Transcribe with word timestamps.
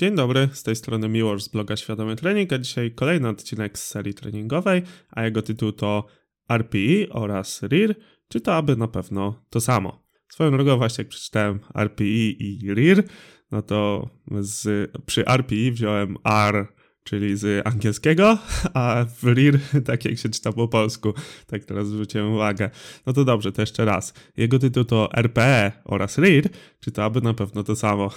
Dzień 0.00 0.14
dobry, 0.14 0.48
z 0.52 0.62
tej 0.62 0.76
strony 0.76 1.08
Miłosz 1.08 1.42
z 1.42 1.48
bloga 1.48 1.76
Świadomy 1.76 2.16
Trening, 2.16 2.52
a 2.52 2.58
dzisiaj 2.58 2.94
kolejny 2.94 3.28
odcinek 3.28 3.78
z 3.78 3.86
serii 3.86 4.14
treningowej, 4.14 4.82
a 5.10 5.24
jego 5.24 5.42
tytuł 5.42 5.72
to 5.72 6.06
RPE 6.48 7.08
oraz 7.10 7.62
RIR, 7.62 7.94
czy 8.28 8.40
to 8.40 8.54
aby 8.54 8.76
na 8.76 8.88
pewno 8.88 9.44
to 9.50 9.60
samo. 9.60 10.04
Swoją 10.28 10.50
drogą 10.50 10.76
właśnie 10.76 11.02
jak 11.02 11.08
przeczytałem 11.08 11.60
RPE 11.74 12.04
i 12.04 12.74
RIR, 12.74 13.04
no 13.50 13.62
to 13.62 14.10
z, 14.40 14.90
przy 15.06 15.24
RPE 15.26 15.70
wziąłem 15.72 16.16
R 16.24 16.68
czyli 17.08 17.36
z 17.36 17.66
angielskiego, 17.66 18.38
a 18.74 19.04
w 19.20 19.24
RIR, 19.24 19.60
tak 19.86 20.04
jak 20.04 20.18
się 20.18 20.28
czyta 20.28 20.52
po 20.52 20.68
polsku, 20.68 21.14
tak 21.46 21.64
teraz 21.64 21.88
zwróciłem 21.88 22.32
uwagę. 22.32 22.70
No 23.06 23.12
to 23.12 23.24
dobrze, 23.24 23.52
to 23.52 23.62
jeszcze 23.62 23.84
raz. 23.84 24.14
Jego 24.36 24.58
tytuł 24.58 24.84
to 24.84 25.08
RPE 25.12 25.72
oraz 25.84 26.18
RIR, 26.18 26.48
czy 26.80 26.92
to 26.92 27.04
aby 27.04 27.20
na 27.20 27.34
pewno 27.34 27.64
to 27.64 27.76
samo. 27.76 28.10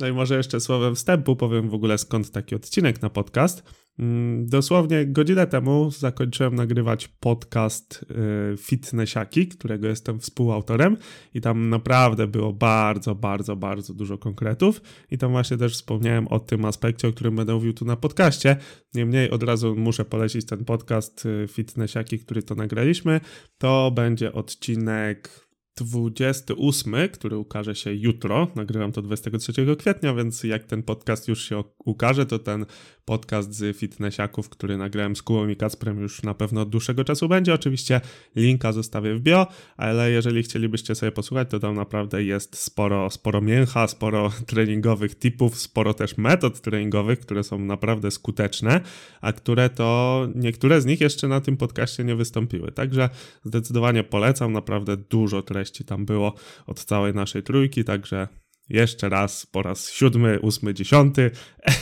No 0.00 0.08
i 0.08 0.12
może 0.12 0.36
jeszcze 0.36 0.60
słowem 0.60 0.94
wstępu 0.94 1.36
powiem 1.36 1.68
w 1.68 1.74
ogóle 1.74 1.98
skąd 1.98 2.30
taki 2.30 2.54
odcinek 2.54 3.02
na 3.02 3.10
podcast. 3.10 3.62
Mm, 4.00 4.46
dosłownie 4.46 5.06
godzinę 5.06 5.46
temu 5.46 5.90
zakończyłem 5.90 6.54
nagrywać 6.54 7.08
podcast 7.08 8.04
y, 8.52 8.56
Fitnessiaki, 8.56 9.48
którego 9.48 9.88
jestem 9.88 10.20
współautorem 10.20 10.96
i 11.34 11.40
tam 11.40 11.68
naprawdę 11.68 12.26
było 12.26 12.52
bardzo, 12.52 13.14
bardzo, 13.14 13.56
bardzo 13.56 13.94
dużo 13.94 14.18
konkretów 14.18 14.80
i 15.10 15.18
tam 15.18 15.30
właśnie 15.30 15.56
też 15.56 15.72
wspomniałem 15.72 16.28
o 16.28 16.38
tym 16.38 16.64
aspekcie, 16.64 17.08
o 17.08 17.12
którym 17.12 17.36
będę 17.36 17.54
mówił 17.54 17.72
tu 17.72 17.84
na 17.84 17.96
podcaście. 17.96 18.56
Niemniej 18.94 19.30
od 19.30 19.42
razu 19.42 19.76
muszę 19.76 20.04
polecić 20.04 20.46
ten 20.46 20.64
podcast 20.64 21.26
y, 21.26 21.48
Fitnessiaki, 21.48 22.18
który 22.18 22.42
to 22.42 22.54
nagraliśmy. 22.54 23.20
To 23.58 23.90
będzie 23.90 24.32
odcinek 24.32 25.49
28, 25.80 26.94
który 27.12 27.36
ukaże 27.36 27.74
się 27.74 27.94
jutro. 27.94 28.48
Nagrywam 28.54 28.92
to 28.92 29.02
23 29.02 29.52
kwietnia, 29.78 30.14
więc 30.14 30.44
jak 30.44 30.64
ten 30.64 30.82
podcast 30.82 31.28
już 31.28 31.44
się 31.48 31.64
ukaże, 31.84 32.26
to 32.26 32.38
ten 32.38 32.66
podcast 33.10 33.54
z 33.54 33.76
fitnessiaków, 33.76 34.48
który 34.48 34.76
nagrałem 34.76 35.16
z 35.16 35.22
Kułą 35.22 35.48
i 35.48 35.56
Kacprem 35.56 36.00
już 36.00 36.22
na 36.22 36.34
pewno 36.34 36.60
od 36.60 36.70
dłuższego 36.70 37.04
czasu 37.04 37.28
będzie. 37.28 37.54
Oczywiście 37.54 38.00
linka 38.36 38.72
zostawię 38.72 39.14
w 39.14 39.20
bio, 39.20 39.46
ale 39.76 40.10
jeżeli 40.10 40.42
chcielibyście 40.42 40.94
sobie 40.94 41.12
posłuchać, 41.12 41.50
to 41.50 41.58
tam 41.60 41.74
naprawdę 41.74 42.24
jest 42.24 42.56
sporo, 42.56 43.10
sporo 43.10 43.40
mięcha, 43.40 43.88
sporo 43.88 44.32
treningowych 44.46 45.18
tipów, 45.18 45.58
sporo 45.58 45.94
też 45.94 46.18
metod 46.18 46.60
treningowych, 46.60 47.20
które 47.20 47.44
są 47.44 47.58
naprawdę 47.58 48.10
skuteczne, 48.10 48.80
a 49.20 49.32
które 49.32 49.70
to 49.70 50.28
niektóre 50.34 50.80
z 50.80 50.86
nich 50.86 51.00
jeszcze 51.00 51.28
na 51.28 51.40
tym 51.40 51.56
podcaście 51.56 52.04
nie 52.04 52.16
wystąpiły. 52.16 52.72
Także 52.72 53.10
zdecydowanie 53.44 54.04
polecam, 54.04 54.52
naprawdę 54.52 54.96
dużo 54.96 55.42
treści 55.42 55.69
tam 55.72 56.06
było 56.06 56.34
od 56.66 56.84
całej 56.84 57.14
naszej 57.14 57.42
trójki, 57.42 57.84
także 57.84 58.28
jeszcze 58.70 59.08
raz, 59.08 59.46
po 59.46 59.62
raz 59.62 59.90
siódmy, 59.92 60.40
ósmy, 60.40 60.74
dziesiąty. 60.74 61.30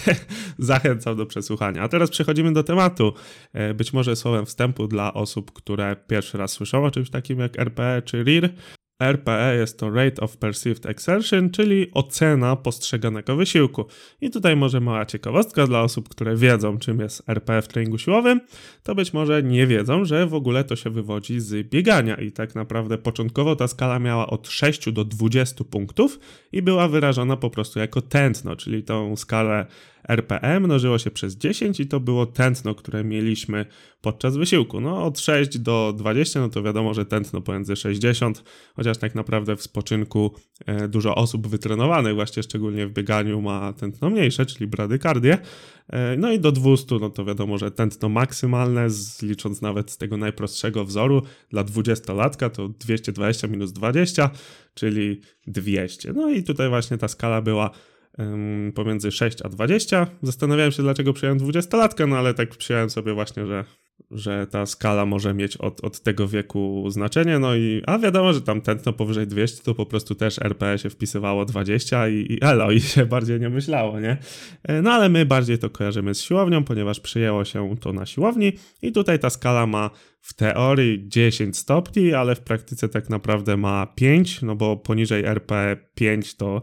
Zachęcam 0.58 1.16
do 1.16 1.26
przesłuchania. 1.26 1.82
A 1.82 1.88
teraz 1.88 2.10
przechodzimy 2.10 2.52
do 2.52 2.64
tematu. 2.64 3.12
E, 3.52 3.74
być 3.74 3.92
może 3.92 4.16
słowem 4.16 4.46
wstępu 4.46 4.88
dla 4.88 5.14
osób, 5.14 5.52
które 5.52 5.96
pierwszy 6.08 6.38
raz 6.38 6.52
słyszą 6.52 6.84
o 6.84 6.90
czymś 6.90 7.10
takim 7.10 7.38
jak 7.38 7.58
RPE 7.58 8.02
czy 8.04 8.22
RIR. 8.22 8.54
RPE 9.02 9.56
jest 9.56 9.78
to 9.78 9.90
Rate 9.90 10.22
of 10.22 10.36
Perceived 10.36 10.86
Exertion, 10.86 11.50
czyli 11.50 11.90
ocena 11.94 12.56
postrzeganego 12.56 13.36
wysiłku. 13.36 13.84
I 14.20 14.30
tutaj 14.30 14.56
może 14.56 14.80
mała 14.80 15.06
ciekawostka 15.06 15.66
dla 15.66 15.82
osób, 15.82 16.08
które 16.08 16.36
wiedzą, 16.36 16.78
czym 16.78 17.00
jest 17.00 17.28
RPE 17.28 17.62
w 17.62 17.68
treningu 17.68 17.98
siłowym, 17.98 18.40
to 18.82 18.94
być 18.94 19.12
może 19.12 19.42
nie 19.42 19.66
wiedzą, 19.66 20.04
że 20.04 20.26
w 20.26 20.34
ogóle 20.34 20.64
to 20.64 20.76
się 20.76 20.90
wywodzi 20.90 21.40
z 21.40 21.68
biegania. 21.68 22.16
I 22.16 22.32
tak 22.32 22.54
naprawdę 22.54 22.98
początkowo 22.98 23.56
ta 23.56 23.68
skala 23.68 23.98
miała 23.98 24.26
od 24.26 24.48
6 24.48 24.92
do 24.92 25.04
20 25.04 25.64
punktów 25.64 26.18
i 26.52 26.62
była 26.62 26.88
wyrażona 26.88 27.36
po 27.36 27.50
prostu 27.50 27.78
jako 27.78 28.02
tętno, 28.02 28.56
czyli 28.56 28.82
tą 28.82 29.16
skalę 29.16 29.66
RPM 30.08 30.64
mnożyło 30.64 30.98
się 30.98 31.10
przez 31.10 31.36
10 31.36 31.80
i 31.80 31.86
to 31.86 32.00
było 32.00 32.26
tętno, 32.26 32.74
które 32.74 33.04
mieliśmy 33.04 33.66
podczas 34.00 34.36
wysiłku. 34.36 34.80
No 34.80 35.04
od 35.04 35.20
6 35.20 35.58
do 35.58 35.94
20, 35.96 36.40
no 36.40 36.48
to 36.48 36.62
wiadomo, 36.62 36.94
że 36.94 37.06
tętno 37.06 37.40
pomiędzy 37.40 37.76
60, 37.76 38.44
chociaż 38.76 38.98
tak 38.98 39.14
naprawdę 39.14 39.56
w 39.56 39.62
spoczynku 39.62 40.34
e, 40.66 40.88
dużo 40.88 41.14
osób 41.14 41.46
wytrenowanych, 41.46 42.14
właśnie 42.14 42.42
szczególnie 42.42 42.86
w 42.86 42.92
bieganiu 42.92 43.40
ma 43.40 43.72
tętno 43.72 44.10
mniejsze, 44.10 44.46
czyli 44.46 44.66
bradykardię. 44.66 45.38
E, 45.88 46.16
no 46.16 46.32
i 46.32 46.40
do 46.40 46.52
200, 46.52 46.94
no 47.00 47.10
to 47.10 47.24
wiadomo, 47.24 47.58
że 47.58 47.70
tętno 47.70 48.08
maksymalne, 48.08 48.88
licząc 49.22 49.62
nawet 49.62 49.90
z 49.90 49.96
tego 49.96 50.16
najprostszego 50.16 50.84
wzoru, 50.84 51.22
dla 51.50 51.64
20-latka 51.64 52.50
to 52.50 52.68
220 52.68 53.48
minus 53.48 53.72
20, 53.72 54.30
czyli 54.74 55.20
200. 55.46 56.12
No 56.12 56.30
i 56.30 56.42
tutaj 56.42 56.68
właśnie 56.68 56.98
ta 56.98 57.08
skala 57.08 57.42
była 57.42 57.70
pomiędzy 58.74 59.12
6 59.12 59.42
a 59.42 59.48
20. 59.48 60.06
Zastanawiałem 60.22 60.72
się, 60.72 60.82
dlaczego 60.82 61.12
przyjąłem 61.12 61.38
20-latkę, 61.38 62.08
no 62.08 62.18
ale 62.18 62.34
tak 62.34 62.56
przyjąłem 62.56 62.90
sobie 62.90 63.14
właśnie, 63.14 63.46
że, 63.46 63.64
że 64.10 64.46
ta 64.46 64.66
skala 64.66 65.06
może 65.06 65.34
mieć 65.34 65.56
od, 65.56 65.84
od 65.84 66.00
tego 66.00 66.28
wieku 66.28 66.84
znaczenie. 66.90 67.38
No 67.38 67.54
i, 67.56 67.82
a 67.86 67.98
wiadomo, 67.98 68.32
że 68.32 68.42
tam 68.42 68.60
tętno 68.60 68.92
powyżej 68.92 69.26
200 69.26 69.62
to 69.62 69.74
po 69.74 69.86
prostu 69.86 70.14
też 70.14 70.38
RPE 70.38 70.78
się 70.78 70.90
wpisywało 70.90 71.44
20 71.44 72.08
i, 72.08 72.14
i 72.14 72.38
elo, 72.40 72.70
i 72.70 72.80
się 72.80 73.06
bardziej 73.06 73.40
nie 73.40 73.48
myślało, 73.48 74.00
nie? 74.00 74.16
E, 74.62 74.82
no 74.82 74.90
ale 74.92 75.08
my 75.08 75.26
bardziej 75.26 75.58
to 75.58 75.70
kojarzymy 75.70 76.14
z 76.14 76.22
siłownią, 76.22 76.64
ponieważ 76.64 77.00
przyjęło 77.00 77.44
się 77.44 77.76
to 77.80 77.92
na 77.92 78.06
siłowni 78.06 78.52
i 78.82 78.92
tutaj 78.92 79.18
ta 79.18 79.30
skala 79.30 79.66
ma 79.66 79.90
w 80.20 80.34
teorii 80.34 81.08
10 81.08 81.56
stopni, 81.56 82.14
ale 82.14 82.34
w 82.34 82.40
praktyce 82.40 82.88
tak 82.88 83.10
naprawdę 83.10 83.56
ma 83.56 83.86
5, 83.86 84.42
no 84.42 84.56
bo 84.56 84.76
poniżej 84.76 85.24
RP 85.24 85.76
5 85.94 86.34
to 86.36 86.60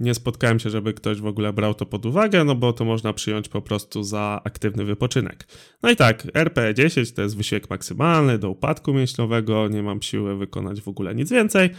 nie 0.00 0.14
spotkałem 0.14 0.58
się, 0.58 0.70
żeby 0.70 0.94
ktoś 0.94 1.20
w 1.20 1.26
ogóle 1.26 1.52
brał 1.52 1.74
to 1.74 1.86
pod 1.86 2.06
uwagę, 2.06 2.44
no 2.44 2.54
bo 2.54 2.72
to 2.72 2.84
można 2.84 3.12
przyjąć 3.12 3.48
po 3.48 3.62
prostu 3.62 4.02
za 4.02 4.40
aktywny 4.44 4.84
wypoczynek. 4.84 5.46
No 5.82 5.90
i 5.90 5.96
tak, 5.96 6.24
RPE10 6.24 7.14
to 7.14 7.22
jest 7.22 7.36
wysiłek 7.36 7.70
maksymalny 7.70 8.38
do 8.38 8.50
upadku 8.50 8.94
mięśniowego, 8.94 9.68
nie 9.68 9.82
mam 9.82 10.02
siły 10.02 10.36
wykonać 10.36 10.80
w 10.80 10.88
ogóle 10.88 11.14
nic 11.14 11.30
więcej, 11.30 11.70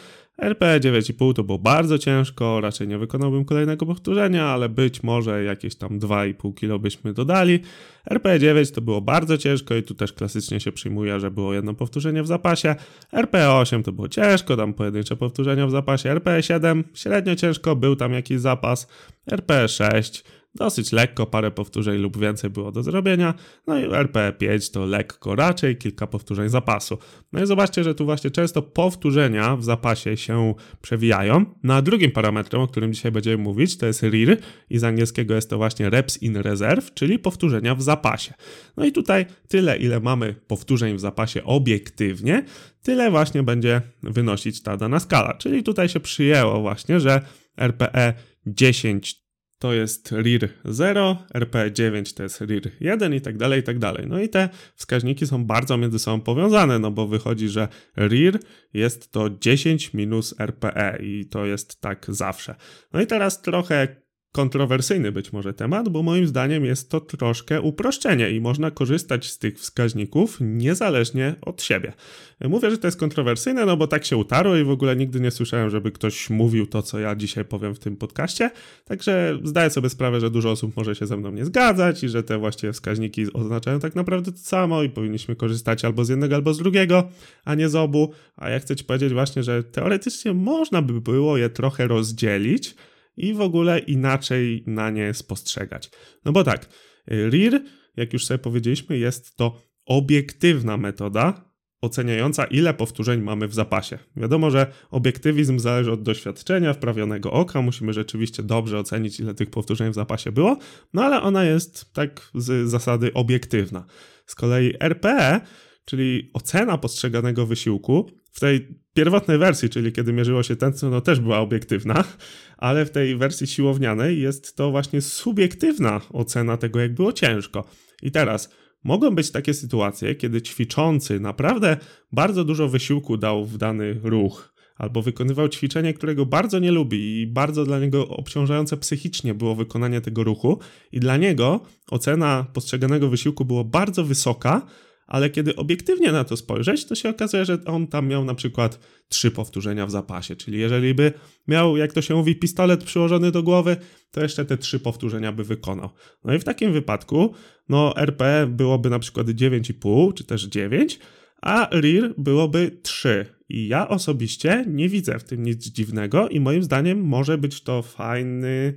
RP 0.42 0.80
9,5 0.80 1.34
to 1.34 1.44
było 1.44 1.60
bardzo 1.60 1.98
ciężko, 1.98 2.62
raczej 2.62 2.88
nie 2.88 2.98
wykonałbym 2.98 3.46
kolejnego 3.46 3.86
powtórzenia, 3.86 4.46
ale 4.46 4.70
być 4.70 5.04
może 5.04 5.44
jakieś 5.44 5.76
tam 5.76 6.00
2,5 6.00 6.54
kg 6.54 6.80
byśmy 6.80 7.14
dodali. 7.14 7.60
RP 8.06 8.40
9 8.40 8.72
to 8.72 8.82
było 8.82 9.02
bardzo 9.02 9.38
ciężko 9.38 9.76
i 9.76 9.84
tu 9.84 9.96
też 9.96 10.14
klasycznie 10.14 10.60
się 10.60 10.72
przyjmuje, 10.72 11.20
że 11.20 11.32
było 11.32 11.54
jedno 11.54 11.74
powtórzenie 11.74 12.24
w 12.24 12.28
zapasie. 12.28 12.76
RP 13.14 13.54
8 13.54 13.84
to 13.84 13.92
było 13.92 14.10
ciężko, 14.10 14.58
tam 14.58 14.74
pojedyncze 14.74 15.16
powtórzenia 15.16 15.68
w 15.68 15.72
zapasie. 15.72 16.10
RP 16.12 16.44
7 16.44 16.84
średnio 16.94 17.36
ciężko, 17.36 17.76
był 17.76 17.96
tam 17.96 18.14
jakiś 18.14 18.40
zapas. 18.40 18.88
RP 19.28 19.68
6 19.68 20.24
Dosyć 20.56 20.92
lekko, 20.92 21.26
parę 21.26 21.52
powtórzeń 21.52 21.98
lub 21.98 22.18
więcej 22.18 22.50
było 22.50 22.72
do 22.72 22.84
zrobienia. 22.84 23.34
No 23.68 23.80
i 23.80 23.84
RPE5 23.84 24.74
to 24.74 24.86
lekko 24.86 25.36
raczej, 25.36 25.78
kilka 25.78 26.08
powtórzeń 26.08 26.50
zapasu. 26.50 26.98
No 27.32 27.44
i 27.44 27.48
zobaczcie, 27.48 27.84
że 27.84 27.96
tu 27.96 28.06
właśnie 28.06 28.32
często 28.32 28.62
powtórzenia 28.62 29.56
w 29.56 29.64
zapasie 29.64 30.18
się 30.18 30.54
przewijają. 30.82 31.46
No 31.64 31.74
a 31.74 31.82
drugim 31.82 32.12
parametrem, 32.12 32.62
o 32.62 32.68
którym 32.68 32.94
dzisiaj 32.94 33.12
będziemy 33.12 33.44
mówić, 33.44 33.78
to 33.78 33.86
jest 33.86 34.04
RIR 34.04 34.38
i 34.70 34.80
z 34.80 34.84
angielskiego 34.84 35.36
jest 35.36 35.50
to 35.50 35.58
właśnie 35.58 35.90
Reps 35.90 36.22
in 36.22 36.38
Reserve, 36.38 36.94
czyli 36.94 37.20
powtórzenia 37.20 37.76
w 37.76 37.82
zapasie. 37.82 38.34
No 38.78 38.86
i 38.86 38.92
tutaj 38.92 39.26
tyle, 39.48 39.78
ile 39.78 40.00
mamy 40.00 40.36
powtórzeń 40.48 40.96
w 40.96 41.00
zapasie 41.00 41.44
obiektywnie, 41.44 42.44
tyle 42.82 43.12
właśnie 43.12 43.44
będzie 43.44 43.82
wynosić 44.04 44.64
ta 44.64 44.78
dana 44.78 45.00
skala. 45.00 45.34
Czyli 45.34 45.64
tutaj 45.64 45.90
się 45.90 46.00
przyjęło 46.00 46.62
właśnie, 46.62 47.00
że 47.00 47.22
RPE 47.58 48.14
10 48.46 49.29
to 49.60 49.74
jest 49.74 50.12
RIR 50.12 50.50
0, 50.66 51.18
RP9 51.36 52.14
to 52.14 52.24
jest 52.24 52.42
RIR 52.42 52.72
1 52.80 53.14
i 53.14 53.22
tak 53.22 53.38
dalej, 53.38 53.60
i 53.60 53.64
tak 53.64 53.80
dalej. 53.80 54.06
No 54.08 54.20
i 54.20 54.30
te 54.30 54.50
wskaźniki 54.76 55.28
są 55.28 55.46
bardzo 55.46 55.78
między 55.78 56.00
sobą 56.00 56.22
powiązane, 56.22 56.80
no 56.80 56.92
bo 56.92 57.08
wychodzi, 57.08 57.50
że 57.50 57.68
RIR 57.98 58.40
jest 58.74 59.12
to 59.12 59.30
10 59.30 59.94
minus 59.94 60.36
RPE 60.40 60.98
i 61.02 61.26
to 61.26 61.46
jest 61.46 61.82
tak 61.82 62.06
zawsze. 62.10 62.56
No 62.94 63.02
i 63.02 63.08
teraz 63.08 63.42
trochę 63.42 63.96
kontrowersyjny 64.32 65.12
być 65.12 65.34
może 65.34 65.54
temat, 65.54 65.90
bo 65.90 66.04
moim 66.04 66.28
zdaniem 66.28 66.66
jest 66.66 66.90
to 66.90 67.02
troszkę 67.02 67.62
uproszczenie 67.62 68.32
i 68.32 68.42
można 68.42 68.72
korzystać 68.72 69.32
z 69.32 69.38
tych 69.38 69.60
wskaźników 69.60 70.38
niezależnie 70.42 71.36
od 71.42 71.62
siebie. 71.62 71.94
Mówię, 72.42 72.72
że 72.72 72.78
to 72.78 72.88
jest 72.88 73.00
kontrowersyjne, 73.00 73.66
no 73.66 73.78
bo 73.78 73.88
tak 73.88 74.06
się 74.06 74.18
utarło 74.18 74.56
i 74.56 74.64
w 74.64 74.70
ogóle 74.70 74.96
nigdy 74.96 75.20
nie 75.20 75.32
słyszałem, 75.32 75.70
żeby 75.70 75.92
ktoś 75.92 76.30
mówił 76.30 76.68
to, 76.68 76.82
co 76.82 77.00
ja 77.00 77.16
dzisiaj 77.16 77.46
powiem 77.46 77.76
w 77.76 77.80
tym 77.80 77.98
podcaście, 77.98 78.52
także 78.86 79.40
zdaję 79.44 79.70
sobie 79.70 79.90
sprawę, 79.90 80.20
że 80.20 80.32
dużo 80.32 80.52
osób 80.52 80.78
może 80.78 80.96
się 80.96 81.08
ze 81.08 81.18
mną 81.18 81.32
nie 81.32 81.46
zgadzać 81.46 82.04
i 82.04 82.10
że 82.10 82.24
te 82.24 82.38
właściwie 82.38 82.74
wskaźniki 82.74 83.34
oznaczają 83.34 83.80
tak 83.80 83.96
naprawdę 83.96 84.32
to 84.32 84.38
samo 84.38 84.84
i 84.84 84.90
powinniśmy 84.90 85.36
korzystać 85.36 85.86
albo 85.86 86.06
z 86.06 86.10
jednego, 86.10 86.36
albo 86.36 86.54
z 86.54 86.58
drugiego, 86.58 87.10
a 87.46 87.56
nie 87.56 87.70
z 87.70 87.76
obu, 87.76 88.12
a 88.36 88.50
ja 88.50 88.60
chcę 88.60 88.76
ci 88.76 88.84
powiedzieć 88.84 89.14
właśnie, 89.14 89.44
że 89.44 89.64
teoretycznie 89.64 90.34
można 90.34 90.82
by 90.82 91.02
było 91.02 91.38
je 91.38 91.50
trochę 91.50 91.88
rozdzielić, 91.88 92.76
i 93.20 93.34
w 93.34 93.42
ogóle 93.42 93.80
inaczej 93.80 94.64
na 94.68 94.90
nie 94.90 95.14
spostrzegać. 95.14 95.92
No 96.26 96.32
bo 96.32 96.44
tak, 96.44 96.70
RIR, 97.08 97.64
jak 97.98 98.14
już 98.14 98.26
sobie 98.26 98.38
powiedzieliśmy, 98.38 98.98
jest 98.98 99.36
to 99.36 99.62
obiektywna 99.86 100.78
metoda 100.78 101.50
oceniająca, 101.82 102.46
ile 102.46 102.74
powtórzeń 102.74 103.22
mamy 103.22 103.48
w 103.48 103.54
zapasie. 103.54 104.00
Wiadomo, 104.16 104.52
że 104.52 104.68
obiektywizm 104.92 105.60
zależy 105.60 105.92
od 105.92 106.04
doświadczenia, 106.04 106.74
wprawionego 106.74 107.32
oka. 107.32 107.62
Musimy 107.62 107.94
rzeczywiście 107.94 108.44
dobrze 108.44 108.80
ocenić, 108.80 109.20
ile 109.20 109.34
tych 109.34 109.50
powtórzeń 109.50 109.92
w 109.92 109.96
zapasie 109.96 110.32
było, 110.32 110.58
no 110.94 111.04
ale 111.04 111.22
ona 111.22 111.44
jest 111.44 111.94
tak 111.94 112.32
z 112.36 112.70
zasady 112.70 113.14
obiektywna. 113.14 113.86
Z 114.26 114.36
kolei 114.36 114.74
RPE, 114.80 115.42
czyli 115.90 116.30
ocena 116.34 116.78
postrzeganego 116.78 117.46
wysiłku, 117.46 118.12
w 118.32 118.40
tej 118.40 118.68
pierwotnej 118.94 119.38
wersji, 119.38 119.70
czyli 119.70 119.92
kiedy 119.92 120.14
mierzyło 120.14 120.44
się 120.44 120.56
tętno, 120.56 120.90
no 120.90 121.02
też 121.02 121.20
była 121.20 121.40
obiektywna, 121.40 122.04
ale 122.58 122.86
w 122.86 122.92
tej 122.92 123.18
wersji 123.18 123.48
siłownianej 123.48 124.22
jest 124.22 124.56
to 124.56 124.72
właśnie 124.72 125.02
subiektywna 125.02 126.02
ocena 126.14 126.58
tego, 126.58 126.80
jak 126.80 126.94
było 126.94 127.14
ciężko. 127.14 127.64
I 128.02 128.12
teraz 128.12 128.50
mogą 128.84 129.16
być 129.16 129.32
takie 129.32 129.54
sytuacje, 129.54 130.16
kiedy 130.16 130.42
ćwiczący 130.42 131.20
naprawdę 131.20 131.78
bardzo 132.12 132.44
dużo 132.44 132.70
wysiłku 132.70 133.18
dał 133.18 133.46
w 133.46 133.58
dany 133.58 134.00
ruch, 134.04 134.54
albo 134.76 135.02
wykonywał 135.02 135.50
ćwiczenie, 135.50 135.94
którego 135.94 136.26
bardzo 136.26 136.60
nie 136.60 136.72
lubi 136.72 137.22
i 137.22 137.28
bardzo 137.28 137.66
dla 137.66 137.80
niego 137.80 138.08
obciążające 138.08 138.78
psychicznie 138.78 139.34
było 139.34 139.56
wykonanie 139.56 140.02
tego 140.02 140.24
ruchu, 140.24 140.60
i 140.92 141.00
dla 141.00 141.18
niego 141.18 141.60
ocena 141.92 142.46
postrzeganego 142.54 143.10
wysiłku 143.10 143.46
była 143.46 143.64
bardzo 143.64 144.04
wysoka, 144.04 144.68
ale 145.10 145.30
kiedy 145.30 145.56
obiektywnie 145.56 146.12
na 146.12 146.24
to 146.24 146.38
spojrzeć, 146.38 146.86
to 146.86 146.96
się 146.96 147.10
okazuje, 147.10 147.46
że 147.46 147.58
on 147.66 147.88
tam 147.88 148.08
miał 148.08 148.26
na 148.26 148.36
przykład 148.36 148.80
trzy 149.08 149.32
powtórzenia 149.32 149.86
w 149.86 149.92
zapasie. 149.92 150.36
Czyli 150.36 150.60
jeżeli 150.60 150.94
by 150.94 151.14
miał, 151.48 151.78
jak 151.78 151.94
to 151.94 152.02
się 152.02 152.16
mówi, 152.16 152.36
pistolet 152.36 152.84
przyłożony 152.84 153.32
do 153.32 153.44
głowy, 153.44 153.78
to 154.12 154.22
jeszcze 154.22 154.46
te 154.46 154.58
trzy 154.58 154.80
powtórzenia 154.80 155.32
by 155.32 155.44
wykonał. 155.44 155.90
No 156.24 156.34
i 156.34 156.40
w 156.40 156.44
takim 156.44 156.74
wypadku, 156.74 157.34
no 157.70 157.98
RP 157.98 158.48
byłoby 158.48 158.90
na 158.90 159.00
przykład 159.00 159.28
9,5 159.28 160.14
czy 160.14 160.24
też 160.24 160.44
9, 160.44 161.00
a 161.42 161.70
RIR 161.82 162.14
byłoby 162.18 162.80
3. 162.84 163.26
I 163.50 163.68
ja 163.68 163.88
osobiście 163.88 164.66
nie 164.68 164.90
widzę 164.90 165.20
w 165.20 165.24
tym 165.24 165.44
nic 165.44 165.66
dziwnego 165.66 166.30
i 166.30 166.40
moim 166.40 166.64
zdaniem 166.64 167.02
może 167.02 167.38
być 167.38 167.62
to 167.62 167.82
fajny 167.82 168.74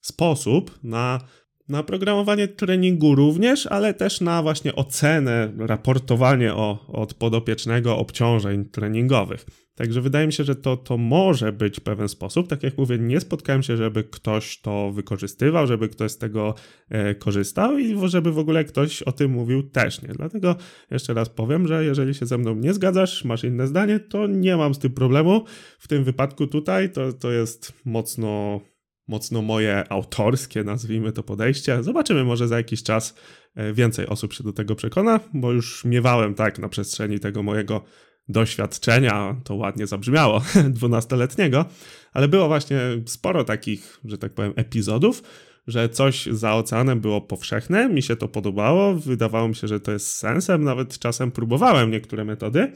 sposób 0.00 0.78
na 0.82 1.20
na 1.68 1.82
programowanie 1.82 2.48
treningu 2.48 3.14
również, 3.14 3.66
ale 3.66 3.94
też 3.94 4.20
na 4.20 4.42
właśnie 4.42 4.74
ocenę, 4.74 5.52
raportowanie 5.58 6.54
o, 6.54 6.86
od 6.88 7.14
podopiecznego 7.14 7.98
obciążeń 7.98 8.64
treningowych. 8.64 9.46
Także 9.74 10.00
wydaje 10.00 10.26
mi 10.26 10.32
się, 10.32 10.44
że 10.44 10.56
to, 10.56 10.76
to 10.76 10.96
może 10.98 11.52
być 11.52 11.80
pewien 11.80 12.08
sposób. 12.08 12.48
Tak 12.48 12.62
jak 12.62 12.78
mówię, 12.78 12.98
nie 12.98 13.20
spotkałem 13.20 13.62
się, 13.62 13.76
żeby 13.76 14.04
ktoś 14.04 14.60
to 14.60 14.92
wykorzystywał, 14.92 15.66
żeby 15.66 15.88
ktoś 15.88 16.12
z 16.12 16.18
tego 16.18 16.54
e, 16.88 17.14
korzystał 17.14 17.78
i 17.78 18.08
żeby 18.08 18.32
w 18.32 18.38
ogóle 18.38 18.64
ktoś 18.64 19.02
o 19.02 19.12
tym 19.12 19.30
mówił 19.30 19.62
też 19.62 20.02
nie. 20.02 20.08
Dlatego 20.08 20.56
jeszcze 20.90 21.14
raz 21.14 21.28
powiem, 21.28 21.68
że 21.68 21.84
jeżeli 21.84 22.14
się 22.14 22.26
ze 22.26 22.38
mną 22.38 22.54
nie 22.54 22.72
zgadzasz, 22.72 23.24
masz 23.24 23.44
inne 23.44 23.66
zdanie, 23.66 24.00
to 24.00 24.26
nie 24.26 24.56
mam 24.56 24.74
z 24.74 24.78
tym 24.78 24.92
problemu. 24.92 25.44
W 25.78 25.88
tym 25.88 26.04
wypadku 26.04 26.46
tutaj 26.46 26.92
to, 26.92 27.12
to 27.12 27.30
jest 27.30 27.72
mocno 27.84 28.60
mocno 29.08 29.42
moje 29.42 29.92
autorskie, 29.92 30.64
nazwijmy 30.64 31.12
to 31.12 31.22
podejście. 31.22 31.82
Zobaczymy, 31.82 32.24
może 32.24 32.48
za 32.48 32.56
jakiś 32.56 32.82
czas 32.82 33.14
e, 33.54 33.72
więcej 33.72 34.06
osób 34.06 34.32
się 34.32 34.44
do 34.44 34.52
tego 34.52 34.74
przekona, 34.74 35.20
bo 35.34 35.52
już 35.52 35.84
miewałem 35.84 36.34
tak 36.34 36.58
na 36.58 36.68
przestrzeni 36.68 37.20
tego 37.20 37.42
mojego 37.42 37.84
doświadczenia, 38.28 39.36
to 39.44 39.54
ładnie 39.54 39.86
zabrzmiało, 39.86 40.42
dwunastoletniego, 40.68 41.64
ale 42.12 42.28
było 42.28 42.48
właśnie 42.48 42.78
sporo 43.06 43.44
takich, 43.44 44.00
że 44.04 44.18
tak 44.18 44.34
powiem, 44.34 44.52
epizodów, 44.56 45.22
że 45.66 45.88
coś 45.88 46.26
za 46.26 46.54
oceanem 46.54 47.00
było 47.00 47.20
powszechne, 47.20 47.88
mi 47.88 48.02
się 48.02 48.16
to 48.16 48.28
podobało, 48.28 48.94
wydawało 48.94 49.48
mi 49.48 49.54
się, 49.54 49.68
że 49.68 49.80
to 49.80 49.92
jest 49.92 50.14
sensem, 50.14 50.64
nawet 50.64 50.98
czasem 50.98 51.30
próbowałem 51.30 51.90
niektóre 51.90 52.24
metody, 52.24 52.72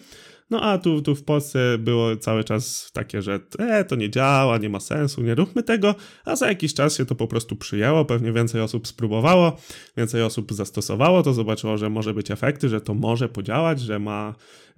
no 0.50 0.62
a 0.62 0.79
tu, 0.79 1.03
tu 1.03 1.15
w 1.15 1.25
Polsce 1.25 1.79
było 1.79 2.17
cały 2.17 2.45
czas 2.45 2.91
takie, 2.93 3.23
że 3.23 3.41
e, 3.59 3.85
to 3.85 3.97
nie 3.97 4.11
działa, 4.11 4.59
nie 4.59 4.69
ma 4.69 4.81
sensu, 4.81 5.23
nie 5.23 5.35
róbmy 5.35 5.62
tego, 5.62 5.95
a 6.25 6.37
za 6.37 6.49
jakiś 6.49 6.75
czas 6.75 6.97
się 6.97 7.06
to 7.06 7.15
po 7.15 7.27
prostu 7.27 7.56
przyjęło, 7.56 8.05
pewnie 8.05 8.33
więcej 8.33 8.61
osób 8.61 8.89
spróbowało, 8.89 9.56
więcej 9.97 10.23
osób 10.23 10.53
zastosowało 10.53 11.23
to, 11.23 11.33
zobaczyło, 11.33 11.79
że 11.79 11.91
może 11.91 12.15
być 12.15 12.31
efekty, 12.31 12.69
że 12.69 12.81
to 12.81 12.95
może 12.95 13.29
podziałać, 13.29 13.81
że 13.81 13.99
ma 13.99 14.35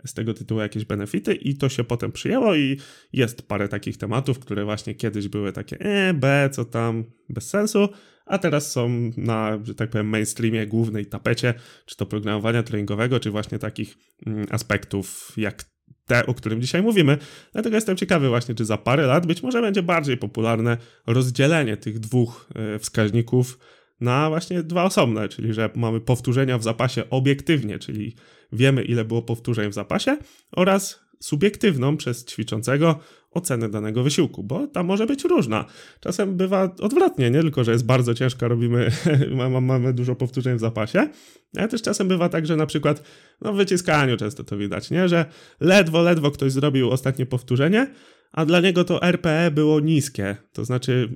z 0.07 0.15
tego 0.15 0.35
tytułu 0.35 0.61
jakieś 0.61 0.85
benefity 0.85 1.35
i 1.35 1.57
to 1.57 1.69
się 1.69 1.85
potem 1.85 2.13
przyjęło 2.13 2.55
i 2.55 2.79
jest 3.13 3.49
parę 3.49 3.69
takich 3.69 3.97
tematów, 3.97 4.39
które 4.39 4.65
właśnie 4.65 4.95
kiedyś 4.95 5.29
były 5.29 5.53
takie 5.53 5.81
e, 5.81 6.15
B, 6.15 6.49
co 6.53 6.65
tam, 6.65 7.05
bez 7.29 7.49
sensu, 7.49 7.89
a 8.31 8.39
teraz 8.39 8.73
są 8.73 9.11
na, 9.17 9.59
że 9.63 9.75
tak 9.75 9.91
powiem, 9.91 10.09
mainstreamie, 10.09 10.67
głównej 10.67 11.07
tapecie, 11.07 11.55
czy 11.87 11.97
to 11.97 12.07
programowania 12.07 12.63
treningowego, 12.63 13.21
czy 13.21 13.31
właśnie 13.31 13.59
takich 13.59 13.97
mm, 14.27 14.47
aspektów 14.51 15.33
jak 15.37 15.65
te, 16.07 16.27
o 16.27 16.35
którym 16.35 16.61
dzisiaj 16.61 16.83
mówimy. 16.83 17.19
Dlatego 17.53 17.77
jestem 17.77 17.97
ciekawy 17.97 18.29
właśnie, 18.29 18.55
czy 18.55 18.65
za 18.65 18.79
parę 18.79 19.07
lat 19.07 19.27
być 19.27 19.43
może 19.43 19.61
będzie 19.63 19.83
bardziej 19.83 20.17
popularne 20.17 20.77
rozdzielenie 21.07 21.77
tych 21.77 21.99
dwóch 21.99 22.49
e, 22.55 22.79
wskaźników 22.79 23.59
na 24.01 24.29
właśnie 24.29 24.63
dwa 24.63 24.85
osobne, 24.85 25.29
czyli 25.29 25.55
że 25.55 25.71
mamy 25.75 26.01
powtórzenia 26.01 26.59
w 26.59 26.63
zapasie 26.63 27.11
obiektywnie, 27.11 27.79
czyli 27.79 28.15
wiemy 28.53 28.83
ile 28.83 29.05
było 29.05 29.23
powtórzeń 29.23 29.71
w 29.71 29.75
zapasie 29.75 30.17
oraz 30.53 31.10
subiektywną 31.21 31.97
przez 31.97 32.25
ćwiczącego 32.25 32.99
ocenę 33.31 33.69
danego 33.69 34.03
wysiłku, 34.03 34.43
bo 34.43 34.67
ta 34.67 34.83
może 34.83 35.07
być 35.07 35.25
różna. 35.25 35.65
Czasem 36.01 36.37
bywa 36.37 36.75
odwrotnie, 36.81 37.31
nie 37.31 37.41
tylko, 37.41 37.65
że 37.65 37.73
jest 37.73 37.87
bardzo 37.87 38.15
ciężka, 38.15 38.49
robimy, 38.49 38.91
mamy 39.61 39.93
dużo 39.93 40.15
powtórzeń 40.15 40.57
w 40.57 40.61
zapasie, 40.61 41.09
ale 41.57 41.69
też 41.69 41.83
czasem 41.83 42.09
bywa 42.09 42.29
tak, 42.29 42.47
że 42.47 42.57
na 42.57 42.67
przykład 42.67 43.03
no 43.41 43.53
w 43.53 43.57
wyciskaniu 43.57 44.17
często 44.17 44.45
to 44.45 44.57
widać, 44.57 44.91
nie? 44.91 45.09
że 45.09 45.25
ledwo, 45.61 46.03
ledwo 46.03 46.31
ktoś 46.31 46.53
zrobił 46.53 46.91
ostatnie 46.91 47.27
powtórzenie, 47.27 47.87
a 48.33 48.45
dla 48.45 48.61
niego 48.61 48.85
to 48.85 49.03
RPE 49.03 49.51
było 49.51 49.81
niskie. 49.81 50.37
To 50.53 50.65
znaczy, 50.65 51.09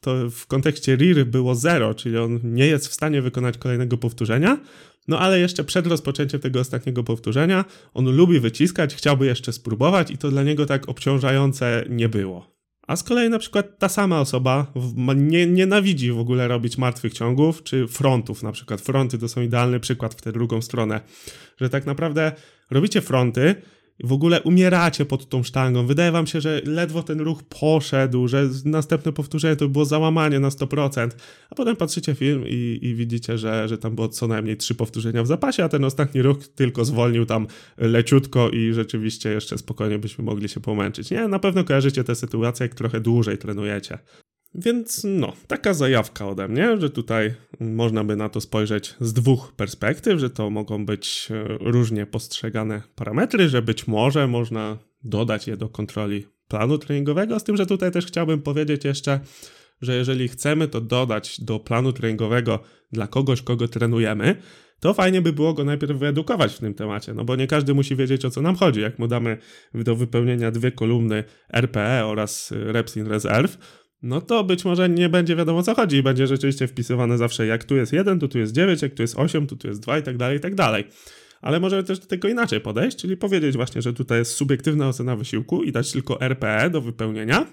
to 0.00 0.30
w 0.30 0.46
kontekście 0.46 0.96
RIR 0.96 1.26
było 1.26 1.54
zero, 1.54 1.94
czyli 1.94 2.18
on 2.18 2.40
nie 2.44 2.66
jest 2.66 2.88
w 2.88 2.94
stanie 2.94 3.22
wykonać 3.22 3.58
kolejnego 3.58 3.98
powtórzenia. 3.98 4.60
No 5.08 5.18
ale 5.18 5.40
jeszcze 5.40 5.64
przed 5.64 5.86
rozpoczęciem 5.86 6.40
tego 6.40 6.60
ostatniego 6.60 7.04
powtórzenia, 7.04 7.64
on 7.94 8.16
lubi 8.16 8.40
wyciskać, 8.40 8.94
chciałby 8.94 9.26
jeszcze 9.26 9.52
spróbować, 9.52 10.10
i 10.10 10.18
to 10.18 10.30
dla 10.30 10.42
niego 10.42 10.66
tak 10.66 10.88
obciążające 10.88 11.84
nie 11.88 12.08
było. 12.08 12.56
A 12.86 12.96
z 12.96 13.02
kolei 13.02 13.30
na 13.30 13.38
przykład 13.38 13.78
ta 13.78 13.88
sama 13.88 14.20
osoba 14.20 14.72
nie, 15.16 15.46
nienawidzi 15.46 16.12
w 16.12 16.18
ogóle 16.18 16.48
robić 16.48 16.78
martwych 16.78 17.12
ciągów 17.12 17.62
czy 17.62 17.86
frontów. 17.86 18.42
Na 18.42 18.52
przykład 18.52 18.80
fronty 18.80 19.18
to 19.18 19.28
są 19.28 19.42
idealny 19.42 19.80
przykład 19.80 20.14
w 20.14 20.22
tę 20.22 20.32
drugą 20.32 20.62
stronę, 20.62 21.00
że 21.60 21.70
tak 21.70 21.86
naprawdę 21.86 22.32
robicie 22.70 23.00
fronty, 23.00 23.54
w 24.04 24.12
ogóle 24.12 24.42
umieracie 24.42 25.04
pod 25.04 25.28
tą 25.28 25.42
sztangą. 25.42 25.86
Wydaje 25.86 26.12
wam 26.12 26.26
się, 26.26 26.40
że 26.40 26.60
ledwo 26.64 27.02
ten 27.02 27.20
ruch 27.20 27.42
poszedł, 27.42 28.28
że 28.28 28.48
następne 28.64 29.12
powtórzenie 29.12 29.56
to 29.56 29.68
było 29.68 29.84
załamanie 29.84 30.40
na 30.40 30.48
100%, 30.48 31.08
a 31.50 31.54
potem 31.54 31.76
patrzycie 31.76 32.14
film 32.14 32.44
i, 32.46 32.78
i 32.82 32.94
widzicie, 32.94 33.38
że, 33.38 33.68
że 33.68 33.78
tam 33.78 33.94
było 33.94 34.08
co 34.08 34.26
najmniej 34.26 34.56
trzy 34.56 34.74
powtórzenia 34.74 35.22
w 35.22 35.26
zapasie, 35.26 35.64
a 35.64 35.68
ten 35.68 35.84
ostatni 35.84 36.22
ruch 36.22 36.48
tylko 36.48 36.84
zwolnił 36.84 37.26
tam 37.26 37.46
leciutko 37.78 38.50
i 38.50 38.72
rzeczywiście 38.72 39.30
jeszcze 39.30 39.58
spokojnie 39.58 39.98
byśmy 39.98 40.24
mogli 40.24 40.48
się 40.48 40.60
pomęczyć. 40.60 41.10
Nie, 41.10 41.28
na 41.28 41.38
pewno 41.38 41.64
kojarzycie 41.64 42.04
tę 42.04 42.14
sytuację, 42.14 42.64
jak 42.64 42.74
trochę 42.74 43.00
dłużej 43.00 43.38
trenujecie. 43.38 43.98
Więc 44.58 45.04
no, 45.04 45.32
taka 45.46 45.74
zajawka 45.74 46.28
ode 46.28 46.48
mnie, 46.48 46.80
że 46.80 46.90
tutaj 46.90 47.34
można 47.60 48.04
by 48.04 48.16
na 48.16 48.28
to 48.28 48.40
spojrzeć 48.40 48.94
z 49.00 49.12
dwóch 49.12 49.52
perspektyw, 49.52 50.20
że 50.20 50.30
to 50.30 50.50
mogą 50.50 50.86
być 50.86 51.28
e, 51.30 51.58
różnie 51.60 52.06
postrzegane 52.06 52.82
parametry, 52.94 53.48
że 53.48 53.62
być 53.62 53.86
może 53.86 54.26
można 54.26 54.78
dodać 55.04 55.48
je 55.48 55.56
do 55.56 55.68
kontroli 55.68 56.26
planu 56.48 56.78
treningowego, 56.78 57.40
z 57.40 57.44
tym, 57.44 57.56
że 57.56 57.66
tutaj 57.66 57.92
też 57.92 58.06
chciałbym 58.06 58.42
powiedzieć 58.42 58.84
jeszcze, 58.84 59.20
że 59.82 59.96
jeżeli 59.96 60.28
chcemy 60.28 60.68
to 60.68 60.80
dodać 60.80 61.40
do 61.40 61.58
planu 61.58 61.92
treningowego 61.92 62.58
dla 62.92 63.06
kogoś, 63.06 63.42
kogo 63.42 63.68
trenujemy, 63.68 64.36
to 64.80 64.94
fajnie 64.94 65.22
by 65.22 65.32
było 65.32 65.54
go 65.54 65.64
najpierw 65.64 65.98
wyedukować 65.98 66.54
w 66.54 66.58
tym 66.58 66.74
temacie, 66.74 67.14
no 67.14 67.24
bo 67.24 67.36
nie 67.36 67.46
każdy 67.46 67.74
musi 67.74 67.96
wiedzieć 67.96 68.24
o 68.24 68.30
co 68.30 68.42
nam 68.42 68.56
chodzi. 68.56 68.80
Jak 68.80 68.98
mu 68.98 69.08
damy 69.08 69.38
do 69.74 69.96
wypełnienia 69.96 70.50
dwie 70.50 70.72
kolumny 70.72 71.24
RPE 71.52 72.06
oraz 72.06 72.52
Reps 72.56 72.96
in 72.96 73.06
Reserve, 73.06 73.58
no 74.06 74.20
to 74.20 74.44
być 74.44 74.64
może 74.64 74.88
nie 74.88 75.08
będzie 75.08 75.36
wiadomo 75.36 75.58
o 75.58 75.62
co 75.62 75.74
chodzi 75.74 75.96
i 75.96 76.02
będzie 76.02 76.26
rzeczywiście 76.26 76.66
wpisywane 76.66 77.18
zawsze 77.18 77.46
jak 77.46 77.64
tu 77.64 77.76
jest 77.76 77.92
1, 77.92 78.18
to 78.18 78.28
tu 78.28 78.38
jest 78.38 78.52
9, 78.52 78.82
jak 78.82 78.94
tu 78.94 79.02
jest 79.02 79.18
8, 79.18 79.46
to 79.46 79.56
tu 79.56 79.68
jest 79.68 79.80
2 79.80 79.98
i 79.98 80.02
tak 80.02 80.16
dalej, 80.16 80.36
i 80.36 80.40
tak 80.40 80.54
dalej. 80.54 80.84
Ale 81.40 81.60
możemy 81.60 81.84
też 81.84 81.98
do 81.98 82.06
tego 82.06 82.28
inaczej 82.28 82.60
podejść, 82.60 82.96
czyli 82.96 83.16
powiedzieć 83.16 83.56
właśnie, 83.56 83.82
że 83.82 83.92
tutaj 83.92 84.18
jest 84.18 84.32
subiektywna 84.32 84.88
ocena 84.88 85.16
wysiłku 85.16 85.62
i 85.62 85.72
dać 85.72 85.92
tylko 85.92 86.20
RPE 86.20 86.70
do 86.70 86.80
wypełnienia, 86.80 87.46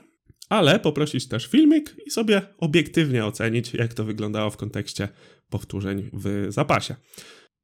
ale 0.49 0.79
poprosić 0.79 1.27
też 1.27 1.47
filmik 1.47 1.95
i 2.05 2.11
sobie 2.11 2.41
obiektywnie 2.57 3.25
ocenić, 3.25 3.73
jak 3.73 3.93
to 3.93 4.03
wyglądało 4.03 4.49
w 4.49 4.57
kontekście 4.57 5.07
powtórzeń 5.49 6.09
w 6.13 6.45
zapasie. 6.49 6.95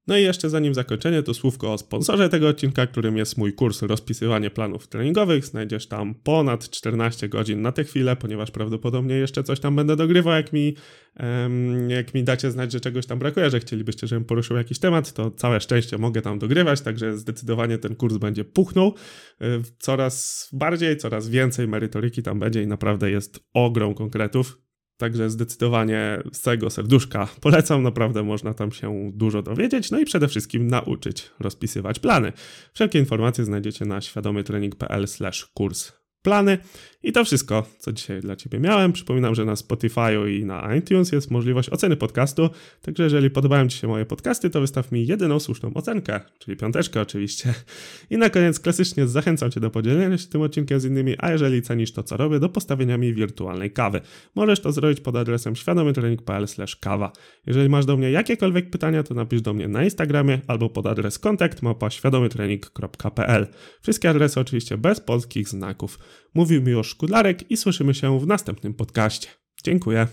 No 0.10 0.18
i 0.18 0.24
jeszcze 0.24 0.50
zanim 0.50 0.74
zakończenie, 0.74 1.24
to 1.24 1.34
słówko 1.34 1.74
o 1.74 1.78
sponsorze 1.78 2.30
tego 2.30 2.48
odcinka, 2.48 2.88
którym 2.88 3.18
jest 3.18 3.38
mój 3.38 3.54
kurs 3.54 3.82
rozpisywanie 3.82 4.50
planów 4.50 4.88
treningowych. 4.88 5.46
Znajdziesz 5.46 5.88
tam 5.88 6.16
ponad 6.16 6.70
14 6.70 7.30
godzin 7.30 7.62
na 7.62 7.72
tę 7.72 7.84
chwilę, 7.84 8.16
ponieważ 8.16 8.52
prawdopodobnie 8.52 9.16
jeszcze 9.16 9.44
coś 9.44 9.60
tam 9.60 9.76
będę 9.76 9.96
dogrywał, 9.96 10.34
jak 10.34 10.54
mi, 10.54 10.76
um, 11.20 11.90
jak 11.90 12.14
mi 12.14 12.24
dacie 12.24 12.52
znać, 12.52 12.72
że 12.72 12.80
czegoś 12.80 13.06
tam 13.06 13.20
brakuje, 13.20 13.50
że 13.50 13.60
chcielibyście, 13.60 14.08
żebym 14.08 14.26
poruszył 14.26 14.58
jakiś 14.58 14.80
temat, 14.80 15.14
to 15.14 15.32
całe 15.32 15.62
szczęście 15.62 15.98
mogę 15.98 16.22
tam 16.22 16.40
dogrywać, 16.40 16.82
także 16.82 17.18
zdecydowanie 17.18 17.78
ten 17.78 17.96
kurs 17.96 18.18
będzie 18.18 18.46
puchnął. 18.46 18.94
Coraz 19.80 20.48
bardziej, 20.54 20.98
coraz 20.98 21.30
więcej 21.30 21.68
merytoryki 21.68 22.24
tam 22.24 22.40
będzie 22.40 22.64
i 22.64 22.68
naprawdę 22.68 23.12
jest 23.12 23.40
ogrom 23.54 23.94
konkretów. 23.94 24.69
Także 25.00 25.30
zdecydowanie 25.30 26.24
z 26.34 26.40
całego 26.40 26.70
serduszka 26.70 27.28
polecam, 27.42 27.84
naprawdę 27.84 28.24
można 28.24 28.54
tam 28.54 28.72
się 28.72 29.12
dużo 29.14 29.42
dowiedzieć, 29.42 29.92
no 29.92 30.00
i 30.00 30.06
przede 30.06 30.28
wszystkim 30.28 30.68
nauczyć 30.68 31.32
rozpisywać 31.40 32.00
plany. 32.00 32.34
Wszelkie 32.74 33.00
informacje 33.00 33.46
znajdziecie 33.46 33.86
na 33.86 34.02
świadomytrening.pl/kurs 34.02 35.99
plany. 36.22 36.58
I 37.04 37.12
to 37.12 37.26
wszystko, 37.26 37.68
co 37.78 37.94
dzisiaj 37.94 38.22
dla 38.22 38.36
Ciebie 38.36 38.60
miałem. 38.60 38.94
Przypominam, 38.94 39.36
że 39.36 39.46
na 39.46 39.56
Spotify 39.56 40.32
i 40.40 40.46
na 40.46 40.76
iTunes 40.76 41.12
jest 41.12 41.32
możliwość 41.32 41.70
oceny 41.70 41.96
podcastu, 41.96 42.50
także 42.82 43.04
jeżeli 43.04 43.30
podobają 43.30 43.68
Ci 43.68 43.78
się 43.78 43.88
moje 43.88 44.06
podcasty, 44.06 44.50
to 44.50 44.62
wystaw 44.62 44.92
mi 44.92 45.08
jedyną 45.08 45.40
słuszną 45.40 45.74
ocenkę, 45.74 46.20
czyli 46.40 46.58
piąteczkę 46.58 47.02
oczywiście. 47.02 47.54
I 48.10 48.18
na 48.18 48.30
koniec 48.30 48.60
klasycznie 48.60 49.08
zachęcam 49.08 49.52
Cię 49.52 49.60
do 49.60 49.70
podzielenia 49.70 50.18
się 50.18 50.28
tym 50.28 50.42
odcinkiem 50.42 50.80
z 50.80 50.86
innymi, 50.86 51.16
a 51.18 51.32
jeżeli 51.32 51.62
cenisz 51.62 51.92
to, 51.92 52.04
co 52.04 52.18
robię, 52.18 52.40
do 52.40 52.50
postawienia 52.50 52.98
mi 52.98 53.14
wirtualnej 53.14 53.72
kawy. 53.72 54.02
Możesz 54.36 54.60
to 54.60 54.72
zrobić 54.72 55.02
pod 55.02 55.16
adresem 55.16 55.56
świadomytrening.pl 55.56 56.46
kawa. 56.80 57.12
Jeżeli 57.48 57.70
masz 57.70 57.86
do 57.86 57.98
mnie 57.98 58.12
jakiekolwiek 58.12 58.70
pytania, 58.70 59.04
to 59.04 59.14
napisz 59.14 59.42
do 59.42 59.54
mnie 59.54 59.68
na 59.68 59.84
Instagramie 59.84 60.42
albo 60.48 60.70
pod 60.70 60.88
adres 60.88 61.20
kontakt 61.20 61.62
mapa 61.62 61.90
świadomytrening.pl. 61.90 63.48
Wszystkie 63.82 64.10
adresy 64.10 64.40
oczywiście 64.40 64.78
bez 64.78 65.00
polskich 65.00 65.50
znaków. 65.50 66.00
Mówił 66.34 66.62
mi 66.62 66.72
już 66.72 66.88
Szkudlarek 66.88 67.52
i 67.52 67.58
słyszymy 67.58 67.94
się 67.94 68.20
w 68.20 68.28
następnym 68.28 68.74
podcaście. 68.74 69.28
Dziękuję. 69.64 70.08